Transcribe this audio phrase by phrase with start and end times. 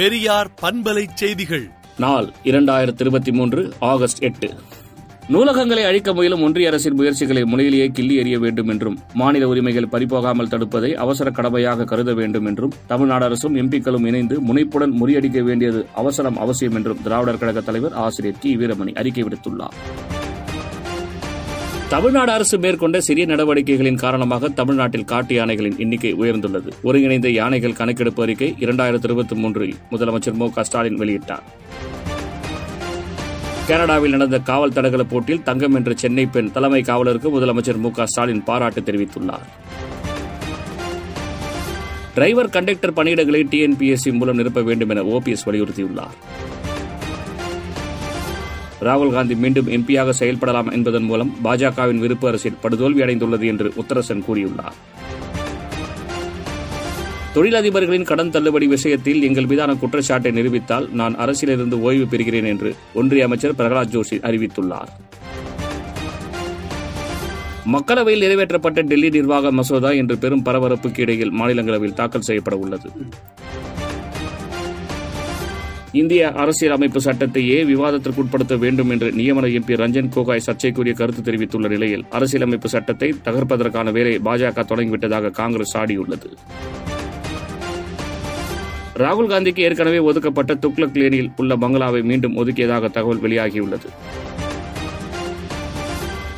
[0.00, 1.70] பெரியார் பண்பலை செய்திகள்.
[1.98, 4.50] நாள் இரண்டாயிரத்தி இருபத்தி மூன்று ஆகஸ்ட் எட்டு.
[5.28, 10.92] நூலகங்களை அழிக்க முயலும் ஒன்றிய அரசின் முயற்சிகளை முனையிலேயே கிள்ளி எறிய வேண்டும் என்றும் மாநில உரிமைகள் பறிபோகாமல் தடுப்பதை
[10.94, 17.02] அவசர கடமையாக கருத வேண்டும் என்றும் தமிழ்நாடு அரசும் எம்பிக்களும் இணைந்து முனைப்புடன் முறியடிக்க வேண்டியது அவசரம் அவசியம் என்றும்
[17.02, 19.72] திராவிடர் கழக தலைவர் ஆசிரியர் டி வீரமணி அறிக்கை விடுத்துள்ளார்.
[21.92, 26.70] தமிழ்நாடு அரசு மேற்கொண்ட சிறிய நடவடிக்கைகளின் காரணமாக தமிழ்நாட்டில் காட்டு யானைகளின் எண்ணிக்கை உயர்ந்துள்ளது.
[26.82, 31.42] ஒருங்கிணைந்த யானைகள் கணக்கெடுப்பு அறிக்கை இரண்டாயிரத்தி இருபத்தி மூன்றில் முதலமைச்சர் மு க ஸ்டாலின் வெளியிட்டார்.
[33.66, 38.44] கனடாவில் நடந்த காவல் தடகள போட்டியில் தங்கம் என்ற சென்னை பெண் தலைமை காவலருக்கு முதலமைச்சர் மு க ஸ்டாலின்
[38.44, 39.48] பாராட்டு தெரிவித்துள்ளார்.
[42.14, 46.16] டிரைவர் கண்டக்டர் பணியிடங்களை டிஎன்பிஎஸ்சி மூலம் நிரப்ப வேண்டும் என ஓபிஎஸ் வலியுறுத்தியுள்ளார்.
[48.80, 54.76] ராகுல் காந்தி மீண்டும் எம்பியாக செயல்படலாம் என்பதன் மூலம் பாஜகவின் விருப்பு அரசியல் படுதோல்வி அடைந்துள்ளது என்று உத்தரசன் கூறியுள்ளார்.
[57.34, 63.54] தொழிலதிபர்களின் கடன் தள்ளுபடி விஷயத்தில் எங்கள் மீதான குற்றச்சாட்டை நிரூபித்தால் நான் அரசியலிருந்து ஓய்வு பெறுகிறேன் என்று ஒன்றிய அமைச்சர்
[63.54, 64.90] பிரகலாத் ஜோஷி அறிவித்துள்ளார்.
[67.72, 72.90] மக்களவையில் நிறைவேற்றப்பட்ட டெல்லி நிர்வாக மசோதா இன்று பெரும் பரபரப்புக்கு இடையில் மாநிலங்களவையில் தாக்கல் செய்யப்பட உள்ளது.
[75.92, 82.04] இந்திய அரசியல் அமைப்பு சட்டத்தையே விவாதத்திற்குட்படுத்த வேண்டும் என்று நியமன எம்பி ரஞ்சன் கோகாய் சர்ச்சைக்குரிய கருத்து தெரிவித்துள்ள நிலையில்
[82.10, 86.28] அரசியலமைப்பு சட்டத்தை தகர்ப்பதற்கான வேலை பாஜக தொடங்கிவிட்டதாக காங்கிரஸ் சாடியுள்ளது.
[88.94, 93.90] ராகுல் காந்திக்கு ஏற்கனவே ஒதுக்கப்பட்ட துக்ளக் லேனியில் உள்ள பங்களாவை மீண்டும் ஒதுக்கியதாக தகவல் வெளியாகியுள்ளது.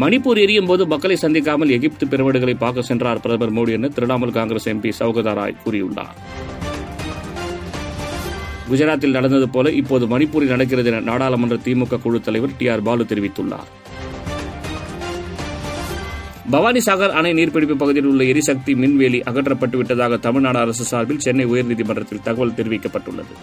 [0.00, 4.92] மணிப்பூர் எரியும் போது மக்களை சந்திக்காமல் எகிப்து பிரமிடுகளை பார்க்க சென்றார் பிரதமர் மோடி என திரிணாமுல் காங்கிரஸ் எம்பி
[4.98, 6.16] சௌகதா ராய் கூறியுள்ளார்.
[8.70, 13.70] குஜராத்தில் நடந்தது போல இப்போது மணிப்பூரில் நடக்கிறது என நாடாளுமன்ற திமுக குழு தலைவர் டி ஆர் பாலு தெரிவித்துள்ளார்.
[16.52, 22.52] பவானிசாகர் அணை நீர்பிடிப்பு பகுதியில் உள்ள எரிசக்தி மின்வேலி அகற்றப்பட்டு விட்டதாக தமிழ்நாடு அரசு சார்பில் சென்னை உயர்நீதிமன்றத்தில் தகவல்
[22.52, 23.34] தெரிவிக்கப்பட்டுள்ளது.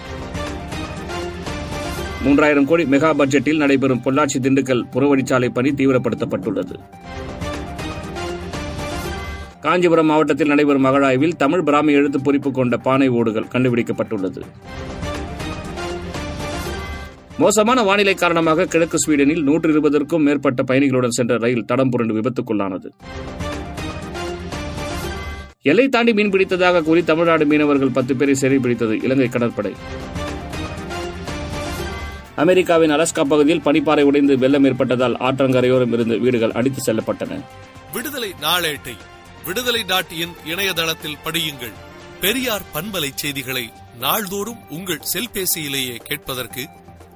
[2.26, 6.76] மூன்றாயிரம் கோடி மெகா பட்ஜெட்டில் நடைபெறும் பொள்ளாச்சி திண்டுக்கல் புறவழிச்சாலை பணி தீவிரப்படுத்தப்பட்டுள்ளது.
[9.61, 14.42] காஞ்சிபுரம் மாவட்டத்தில் நடைபெறும் அகழாய்வில் தமிழ் பிராமி எழுத்து பொறிப்பு கொண்ட பானை ஓடுகள் கண்டுபிடிக்கப்பட்டுள்ளது.
[17.43, 22.89] மோசமான வானிலை காரணமாக கிழக்கு ஸ்வீடனில் நூற்று இருபதற்கும் மேற்பட்ட பயணிகளுடன் சென்ற ரயில் தடம் புரண்டு விபத்துக்குள்ளானது.
[25.71, 29.73] எல்லை தாண்டி மீன் பிடித்ததாக கூறி தமிழ்நாடு மீனவர்கள் பத்து பேரை சிறைபிடித்தது இலங்கை கடற்படை.
[32.43, 37.39] அமெரிக்காவின் அலஸ்கா பகுதியில் பனிப்பாறை உடைந்து வெள்ளம் ஏற்பட்டதால் ஆற்றங்கரையோரம் இருந்து வீடுகள் அடித்து செல்லப்பட்டன.
[37.93, 38.95] விடுதலை நாளேட்டை
[39.45, 41.75] விடுதலை நாட்டியின் இணையதளத்தில் படியுங்கள்.
[42.21, 43.65] பெரியார் பண்பலை செய்திகளை
[43.99, 46.63] நாள்தோறும் உங்கள் செல்பேசியிலேயே கேட்பதற்கு